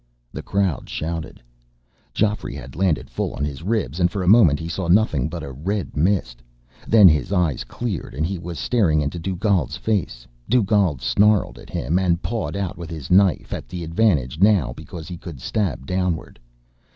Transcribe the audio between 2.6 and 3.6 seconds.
landed full on